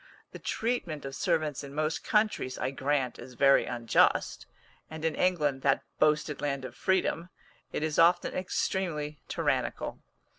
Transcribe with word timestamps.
The 0.31 0.39
treatment 0.39 1.05
of 1.05 1.15
servants 1.15 1.63
in 1.63 1.75
most 1.75 2.03
countries, 2.03 2.57
I 2.57 2.71
grant, 2.71 3.19
is 3.19 3.35
very 3.35 3.65
unjust, 3.67 4.47
and 4.89 5.05
in 5.05 5.13
England, 5.13 5.61
that 5.61 5.83
boasted 5.99 6.41
land 6.41 6.65
of 6.65 6.73
freedom, 6.73 7.29
it 7.71 7.83
is 7.83 7.99
often 7.99 8.33
extremely 8.33 9.19
tyrannical. 9.29 9.99